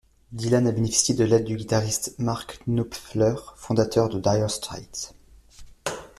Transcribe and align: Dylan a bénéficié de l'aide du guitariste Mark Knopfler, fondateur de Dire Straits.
Dylan 0.31 0.65
a 0.65 0.71
bénéficié 0.71 1.13
de 1.13 1.23
l'aide 1.23 1.45
du 1.45 1.55
guitariste 1.55 2.15
Mark 2.17 2.57
Knopfler, 2.65 3.35
fondateur 3.55 4.09
de 4.09 4.17
Dire 4.17 4.49
Straits. 4.49 5.13